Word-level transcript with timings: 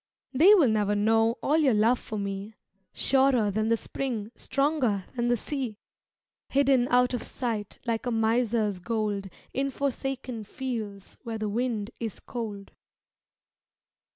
They 0.33 0.55
will 0.55 0.67
never 0.69 0.95
know 0.95 1.37
All 1.43 1.57
your 1.59 1.75
love 1.75 1.99
for 1.99 2.17
me 2.17 2.55
Surer 2.91 3.51
than 3.51 3.67
the 3.67 3.77
spring, 3.77 4.31
Stronger 4.35 5.05
than 5.15 5.27
the 5.27 5.37
sea; 5.37 5.77
Hidden 6.49 6.87
out 6.87 7.13
of 7.13 7.21
sight 7.21 7.77
Like 7.85 8.07
a 8.07 8.11
miser's 8.11 8.79
gold 8.79 9.29
In 9.53 9.69
forsaken 9.69 10.43
fields 10.43 11.17
Where 11.21 11.37
the 11.37 11.49
wind 11.49 11.91
is 11.99 12.19
cold. 12.19 12.71